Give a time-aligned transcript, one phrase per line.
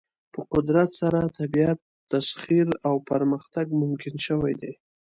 [0.33, 1.79] په قدرت سره طبیعت
[2.11, 4.71] تسخیر او پرمختګ ممکن شوی دی.